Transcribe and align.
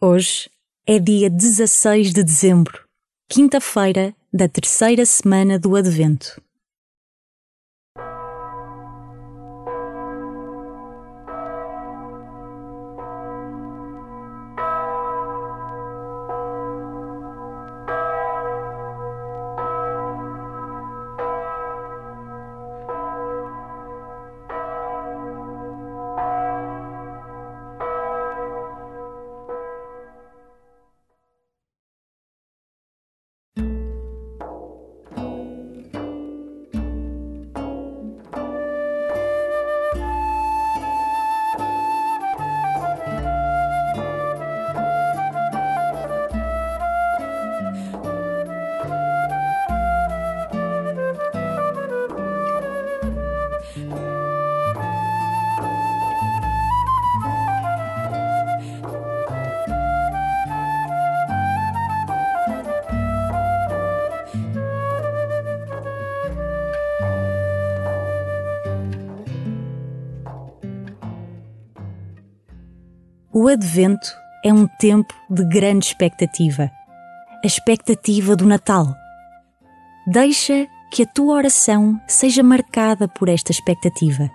Hoje 0.00 0.48
é 0.86 1.00
dia 1.00 1.28
16 1.28 2.12
de 2.12 2.22
dezembro, 2.22 2.84
quinta-feira 3.28 4.14
da 4.32 4.48
terceira 4.48 5.04
semana 5.04 5.58
do 5.58 5.74
Advento. 5.74 6.40
O 73.40 73.46
Advento 73.46 74.12
é 74.44 74.52
um 74.52 74.66
tempo 74.66 75.14
de 75.30 75.44
grande 75.44 75.86
expectativa. 75.86 76.72
A 77.40 77.46
expectativa 77.46 78.34
do 78.34 78.44
Natal. 78.44 78.92
Deixa 80.08 80.66
que 80.90 81.04
a 81.04 81.06
tua 81.06 81.36
oração 81.36 82.00
seja 82.08 82.42
marcada 82.42 83.06
por 83.06 83.28
esta 83.28 83.52
expectativa. 83.52 84.28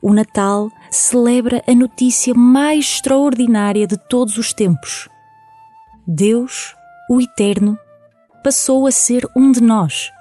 O 0.00 0.12
Natal 0.12 0.70
celebra 0.92 1.60
a 1.66 1.74
notícia 1.74 2.32
mais 2.34 2.84
extraordinária 2.84 3.84
de 3.84 3.96
todos 3.96 4.38
os 4.38 4.52
tempos. 4.52 5.08
Deus, 6.06 6.76
o 7.10 7.20
Eterno, 7.20 7.76
passou 8.44 8.86
a 8.86 8.92
ser 8.92 9.28
um 9.34 9.50
de 9.50 9.60
nós, 9.60 10.12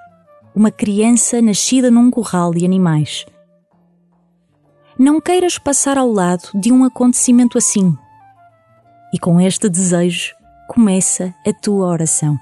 uma 0.56 0.72
criança 0.72 1.39
nascida 1.44 1.92
num 1.92 2.09
curral 2.09 2.56
de 2.56 2.66
animais 2.66 3.23
não 5.02 5.19
queiras 5.19 5.57
passar 5.57 5.97
ao 5.97 6.11
lado 6.11 6.49
de 6.53 6.71
um 6.71 6.83
acontecimento 6.83 7.57
assim. 7.57 7.97
E 9.11 9.17
com 9.17 9.41
este 9.41 9.67
desejo 9.67 10.35
começa 10.67 11.33
a 11.43 11.52
tua 11.52 11.88
oração. 11.88 12.39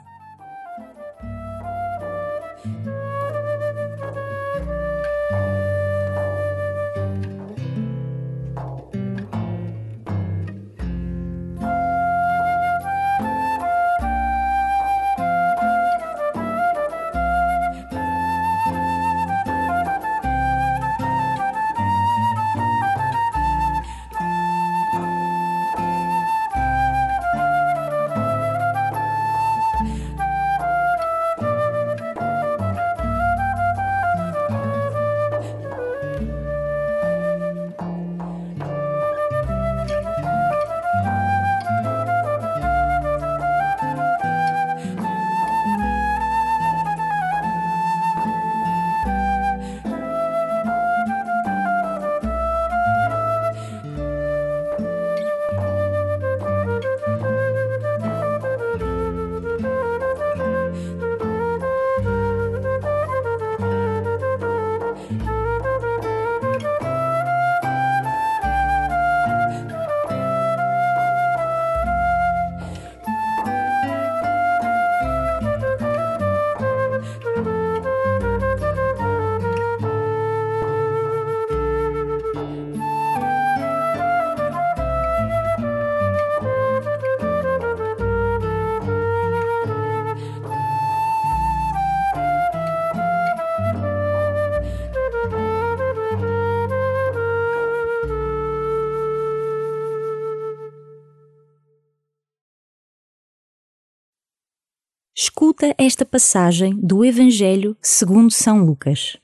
Escuta 105.61 105.75
esta 105.77 106.05
passagem 106.05 106.73
do 106.79 107.03
Evangelho 107.03 107.75
segundo 107.81 108.31
São 108.31 108.63
Lucas. 108.63 109.17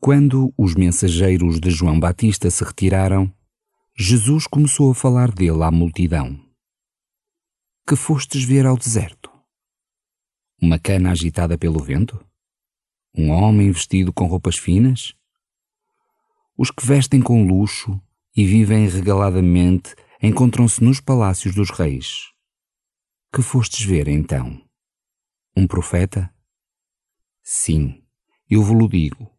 Quando 0.00 0.54
os 0.56 0.76
mensageiros 0.76 1.58
de 1.58 1.72
João 1.72 1.98
Batista 1.98 2.48
se 2.48 2.62
retiraram, 2.62 3.32
Jesus 3.98 4.46
começou 4.46 4.92
a 4.92 4.94
falar 4.94 5.32
dele 5.32 5.60
à 5.64 5.72
multidão. 5.72 6.38
Que 7.84 7.96
fostes 7.96 8.44
ver 8.44 8.64
ao 8.64 8.76
deserto? 8.76 9.28
Uma 10.62 10.78
cana 10.78 11.10
agitada 11.10 11.58
pelo 11.58 11.82
vento? 11.82 12.24
Um 13.12 13.30
homem 13.30 13.72
vestido 13.72 14.12
com 14.12 14.26
roupas 14.26 14.56
finas? 14.56 15.16
Os 16.56 16.70
que 16.70 16.86
vestem 16.86 17.20
com 17.20 17.44
luxo 17.44 18.00
e 18.36 18.46
vivem 18.46 18.86
regaladamente 18.86 19.96
encontram-se 20.22 20.84
nos 20.84 21.00
palácios 21.00 21.56
dos 21.56 21.70
reis. 21.70 22.30
Que 23.34 23.42
fostes 23.42 23.84
ver 23.84 24.06
então? 24.06 24.62
Um 25.54 25.66
profeta? 25.66 26.34
Sim, 27.42 28.02
eu 28.48 28.62
vos 28.62 28.88
digo, 28.88 29.30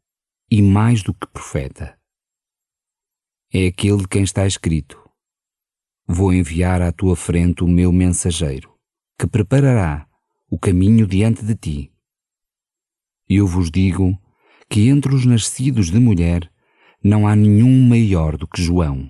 e 0.50 0.62
mais 0.62 1.02
do 1.02 1.12
que 1.12 1.26
profeta. 1.26 2.00
É 3.52 3.66
aquele 3.66 3.98
de 3.98 4.08
quem 4.08 4.22
está 4.22 4.46
escrito: 4.46 4.96
Vou 6.08 6.32
enviar 6.32 6.84
à 6.84 6.92
tua 6.92 7.16
frente 7.16 7.64
o 7.64 7.68
meu 7.68 7.92
mensageiro, 7.92 8.78
que 9.18 9.26
preparará 9.26 10.08
o 10.48 10.60
caminho 10.60 11.08
diante 11.08 11.44
de 11.44 11.56
ti. 11.56 11.92
Eu 13.28 13.48
vos 13.48 13.72
digo 13.72 14.16
que 14.70 14.90
entre 14.90 15.16
os 15.16 15.26
nascidos 15.26 15.90
de 15.90 16.00
mulher 16.00 16.48
não 17.04 17.28
há 17.28 17.36
nenhum 17.36 17.88
maior 17.88 18.38
do 18.38 18.48
que 18.48 18.62
João, 18.62 19.10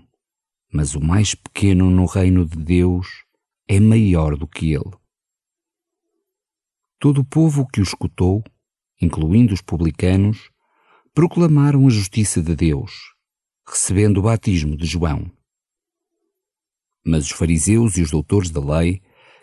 mas 0.72 0.96
o 0.96 1.02
mais 1.02 1.36
pequeno 1.36 1.90
no 1.90 2.06
reino 2.06 2.46
de 2.46 2.56
Deus 2.56 3.26
é 3.68 3.78
maior 3.78 4.38
do 4.38 4.48
que 4.48 4.74
ele. 4.74 5.03
Todo 7.04 7.20
o 7.20 7.26
povo 7.26 7.68
que 7.68 7.82
o 7.82 7.84
escutou, 7.84 8.42
incluindo 9.02 9.54
os 9.54 9.60
publicanos, 9.60 10.50
proclamaram 11.14 11.86
a 11.86 11.90
justiça 11.90 12.42
de 12.42 12.56
Deus, 12.56 12.94
recebendo 13.68 14.20
o 14.20 14.22
batismo 14.22 14.78
de 14.78 14.86
João. 14.86 15.30
Mas 17.06 17.26
os 17.26 17.32
fariseus 17.32 17.98
e 17.98 18.02
os 18.02 18.10
doutores 18.10 18.50
da 18.50 18.62
lei, 18.62 19.02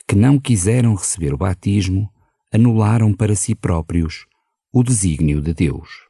que 0.08 0.16
não 0.16 0.40
quiseram 0.40 0.94
receber 0.94 1.34
o 1.34 1.36
batismo, 1.36 2.10
anularam 2.50 3.12
para 3.12 3.36
si 3.36 3.54
próprios 3.54 4.24
o 4.72 4.82
desígnio 4.82 5.42
de 5.42 5.52
Deus. 5.52 6.09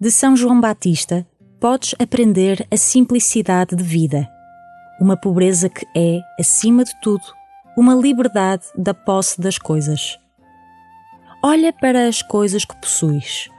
De 0.00 0.12
São 0.12 0.36
João 0.36 0.60
Batista, 0.60 1.26
podes 1.60 1.92
aprender 1.98 2.64
a 2.70 2.76
simplicidade 2.76 3.74
de 3.74 3.82
vida, 3.82 4.28
uma 5.00 5.16
pobreza 5.16 5.68
que 5.68 5.84
é, 5.92 6.20
acima 6.38 6.84
de 6.84 6.92
tudo, 7.00 7.24
uma 7.76 7.96
liberdade 7.96 8.62
da 8.76 8.94
posse 8.94 9.40
das 9.40 9.58
coisas. 9.58 10.16
Olha 11.42 11.72
para 11.72 12.06
as 12.06 12.22
coisas 12.22 12.64
que 12.64 12.76
possuis. 12.76 13.50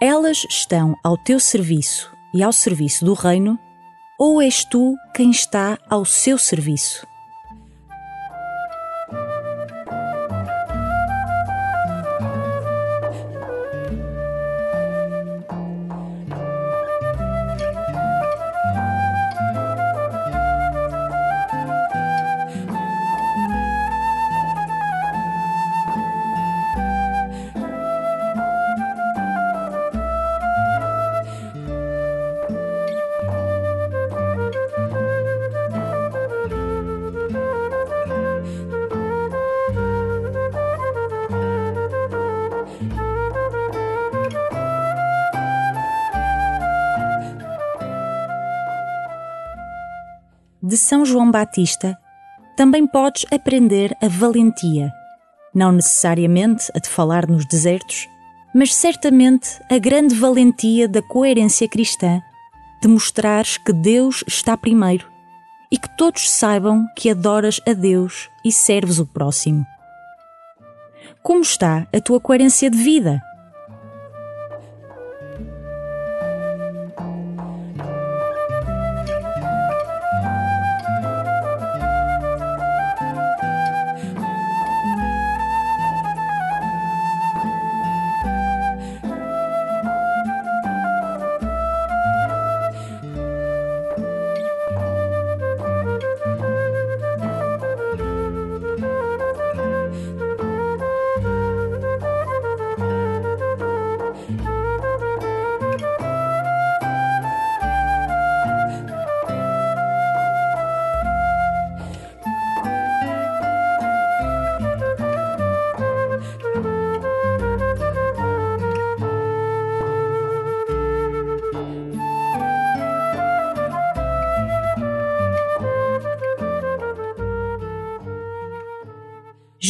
Elas 0.00 0.44
estão 0.50 0.96
ao 1.04 1.16
teu 1.16 1.38
serviço 1.38 2.12
e 2.34 2.42
ao 2.42 2.52
serviço 2.52 3.04
do 3.04 3.14
reino, 3.14 3.56
ou 4.18 4.42
és 4.42 4.64
tu 4.64 4.96
quem 5.14 5.30
está 5.30 5.78
ao 5.88 6.04
seu 6.04 6.36
serviço? 6.36 7.06
De 50.62 50.76
São 50.76 51.04
João 51.04 51.30
Batista, 51.30 51.98
também 52.56 52.86
podes 52.86 53.26
aprender 53.32 53.96
a 54.00 54.06
valentia, 54.06 54.92
não 55.52 55.72
necessariamente 55.72 56.70
a 56.74 56.78
de 56.78 56.88
falar 56.88 57.26
nos 57.26 57.44
desertos, 57.44 58.06
mas 58.54 58.74
certamente 58.74 59.60
a 59.68 59.78
grande 59.78 60.14
valentia 60.14 60.86
da 60.86 61.02
coerência 61.02 61.68
cristã, 61.68 62.20
de 62.80 62.88
mostrares 62.88 63.56
que 63.58 63.72
Deus 63.72 64.22
está 64.26 64.56
primeiro 64.56 65.10
e 65.70 65.78
que 65.78 65.88
todos 65.96 66.30
saibam 66.30 66.86
que 66.96 67.10
adoras 67.10 67.60
a 67.66 67.72
Deus 67.72 68.28
e 68.44 68.52
serves 68.52 68.98
o 68.98 69.06
próximo. 69.06 69.66
Como 71.22 71.40
está 71.40 71.86
a 71.92 72.00
tua 72.00 72.20
coerência 72.20 72.70
de 72.70 72.76
vida? 72.76 73.20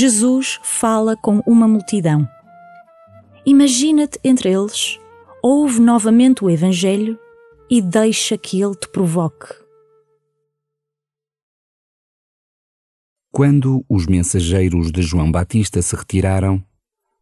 Jesus 0.03 0.59
fala 0.65 1.17
com 1.17 1.39
uma 1.47 1.69
multidão. 1.69 2.29
Imagina-te 3.47 4.19
entre 4.25 4.51
eles, 4.51 4.99
ouve 5.41 5.79
novamente 5.79 6.45
o 6.45 6.51
Evangelho 6.51 7.17
e 7.71 7.81
deixa 7.81 8.37
que 8.37 8.61
ele 8.61 8.75
te 8.75 8.89
provoque. 8.89 9.47
Quando 13.31 13.85
os 13.89 14.07
mensageiros 14.07 14.91
de 14.91 15.03
João 15.03 15.31
Batista 15.31 15.81
se 15.81 15.95
retiraram, 15.95 16.61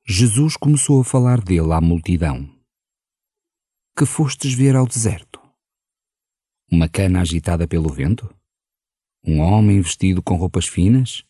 Jesus 0.07 0.57
começou 0.57 1.03
a 1.03 1.05
falar 1.05 1.43
dele 1.43 1.75
à 1.75 1.83
multidão. 1.83 2.49
Que 3.95 4.07
fostes 4.07 4.55
ver 4.55 4.75
ao 4.75 4.87
deserto? 4.87 5.39
Uma 6.73 6.89
cana 6.89 7.21
agitada 7.21 7.69
pelo 7.69 7.93
vento? 7.93 8.35
Um 9.23 9.41
homem 9.41 9.83
vestido 9.83 10.23
com 10.23 10.37
roupas 10.37 10.67
finas? 10.67 11.29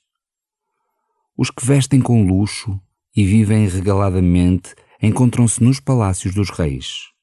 Os 1.42 1.50
que 1.50 1.64
vestem 1.64 2.02
com 2.02 2.22
luxo 2.22 2.78
e 3.16 3.24
vivem 3.24 3.66
regaladamente 3.66 4.74
encontram-se 5.02 5.64
nos 5.64 5.80
palácios 5.80 6.34
dos 6.34 6.50
reis. 6.50 7.14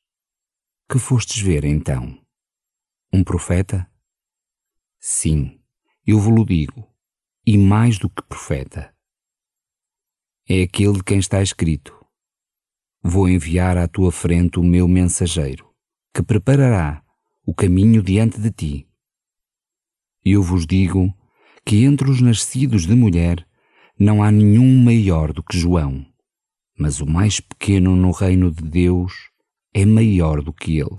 Que 0.90 0.98
fostes 0.98 1.40
ver 1.40 1.64
então? 1.64 2.20
Um 3.14 3.24
profeta? 3.24 3.88
Sim, 5.00 5.62
eu 6.04 6.20
vos-lo 6.20 6.44
digo, 6.44 6.92
e 7.46 7.60
mais 7.60 8.00
do 8.00 8.10
que 8.10 8.24
profeta. 8.24 8.92
É 10.50 10.64
aquele 10.64 10.94
de 10.94 11.04
quem 11.04 11.20
está 11.20 11.40
escrito: 11.44 11.96
Vou 13.04 13.30
enviar 13.30 13.78
à 13.78 13.88
tua 13.88 14.12
frente 14.12 14.58
o 14.58 14.64
meu 14.64 14.88
mensageiro, 14.88 15.72
que 16.12 16.24
preparará 16.24 17.06
o 17.46 17.54
caminho 17.54 18.02
diante 18.02 18.42
de 18.42 18.50
ti. 18.50 18.90
Eu 20.26 20.42
vos 20.42 20.66
digo 20.66 21.16
que 21.64 21.84
entre 21.84 22.10
os 22.10 22.20
nascidos 22.20 22.88
de 22.88 22.96
mulher 22.96 23.47
não 24.00 24.22
há 24.22 24.32
nenhum 24.32 24.84
maior 24.84 25.34
do 25.34 25.42
que 25.42 25.58
João, 25.58 26.06
mas 26.78 27.02
o 27.02 27.06
mais 27.08 27.40
pequeno 27.40 27.96
no 27.96 28.12
reino 28.12 28.52
de 28.52 28.64
Deus 28.64 29.32
é 29.74 29.86
maior 29.86 30.44
do 30.44 30.54
que 30.54 30.78
ele. 30.78 30.98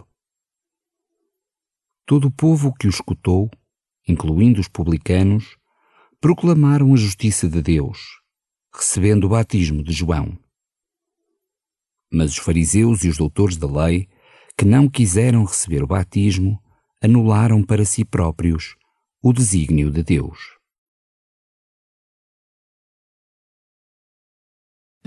Todo 2.04 2.26
o 2.26 2.30
povo 2.30 2.74
que 2.74 2.88
o 2.88 2.90
escutou, 2.90 3.48
incluindo 4.08 4.60
os 4.60 4.66
publicanos, 4.66 5.56
proclamaram 6.20 6.92
a 6.92 6.96
justiça 6.96 7.48
de 7.48 7.62
Deus, 7.62 8.00
recebendo 8.74 9.24
o 9.24 9.28
batismo 9.28 9.84
de 9.84 9.92
João. 9.92 10.36
Mas 12.10 12.32
os 12.32 12.38
fariseus 12.38 13.04
e 13.04 13.08
os 13.08 13.16
doutores 13.16 13.56
da 13.56 13.70
lei, 13.70 14.08
que 14.56 14.64
não 14.64 14.88
quiseram 14.88 15.44
receber 15.44 15.84
o 15.84 15.86
batismo, 15.86 16.60
anularam 17.00 17.62
para 17.62 17.84
si 17.84 18.04
próprios 18.04 18.74
o 19.22 19.32
desígnio 19.32 19.88
de 19.88 20.02
Deus. 20.02 20.57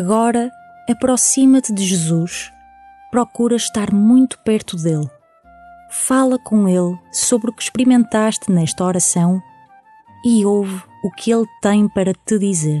Agora, 0.00 0.50
aproxima-te 0.88 1.74
de 1.74 1.84
Jesus, 1.84 2.50
procura 3.10 3.54
estar 3.54 3.92
muito 3.92 4.38
perto 4.38 4.74
dele. 4.78 5.10
Fala 5.90 6.38
com 6.38 6.66
ele 6.66 6.98
sobre 7.12 7.50
o 7.50 7.52
que 7.52 7.62
experimentaste 7.62 8.50
nesta 8.50 8.82
oração 8.82 9.42
e 10.24 10.42
ouve 10.42 10.82
o 11.04 11.10
que 11.10 11.30
ele 11.30 11.44
tem 11.60 11.86
para 11.86 12.14
te 12.14 12.38
dizer. 12.38 12.80